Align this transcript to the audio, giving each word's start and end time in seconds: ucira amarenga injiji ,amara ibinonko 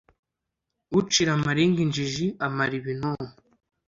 ucira 0.99 1.31
amarenga 1.37 1.79
injiji 1.85 2.27
,amara 2.45 2.73
ibinonko 2.79 3.35